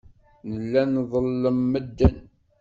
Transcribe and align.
Nella 0.49 0.81
nḍellem 0.93 1.59
medden. 1.71 2.17